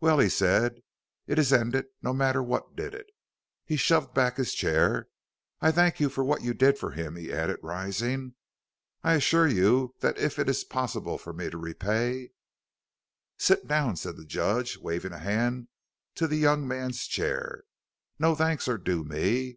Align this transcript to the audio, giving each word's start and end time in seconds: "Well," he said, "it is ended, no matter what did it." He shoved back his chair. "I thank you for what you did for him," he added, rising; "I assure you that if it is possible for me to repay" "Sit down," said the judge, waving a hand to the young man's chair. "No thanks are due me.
"Well," 0.00 0.18
he 0.18 0.28
said, 0.28 0.82
"it 1.26 1.38
is 1.38 1.50
ended, 1.50 1.86
no 2.02 2.12
matter 2.12 2.42
what 2.42 2.76
did 2.76 2.94
it." 2.94 3.06
He 3.64 3.78
shoved 3.78 4.12
back 4.12 4.36
his 4.36 4.52
chair. 4.52 5.08
"I 5.62 5.72
thank 5.72 5.98
you 5.98 6.10
for 6.10 6.22
what 6.22 6.42
you 6.42 6.52
did 6.52 6.76
for 6.78 6.90
him," 6.90 7.16
he 7.16 7.32
added, 7.32 7.58
rising; 7.62 8.34
"I 9.02 9.14
assure 9.14 9.48
you 9.48 9.94
that 10.00 10.18
if 10.18 10.38
it 10.38 10.50
is 10.50 10.62
possible 10.62 11.16
for 11.16 11.32
me 11.32 11.48
to 11.48 11.56
repay" 11.56 12.32
"Sit 13.38 13.66
down," 13.66 13.96
said 13.96 14.18
the 14.18 14.26
judge, 14.26 14.76
waving 14.76 15.12
a 15.14 15.18
hand 15.20 15.68
to 16.16 16.26
the 16.28 16.36
young 16.36 16.68
man's 16.68 17.06
chair. 17.06 17.64
"No 18.18 18.34
thanks 18.34 18.68
are 18.68 18.76
due 18.76 19.04
me. 19.04 19.50